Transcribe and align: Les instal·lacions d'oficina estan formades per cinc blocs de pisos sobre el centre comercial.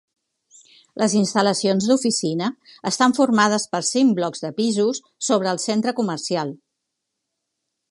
Les 1.01 1.11
instal·lacions 1.19 1.89
d'oficina 1.91 2.47
estan 2.93 3.13
formades 3.19 3.67
per 3.75 3.83
cinc 3.91 4.17
blocs 4.21 4.43
de 4.47 4.53
pisos 4.63 5.03
sobre 5.31 5.53
el 5.55 5.63
centre 5.67 5.97
comercial. 6.03 6.57